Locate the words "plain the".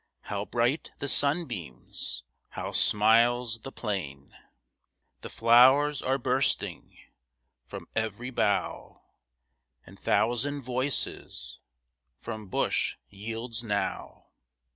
3.71-5.29